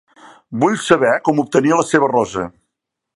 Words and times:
Vull 0.63 0.77
saber 0.85 1.11
com 1.29 1.43
obtenir 1.43 1.75
la 1.81 1.87
seva 1.91 2.09
rosa. 2.17 2.47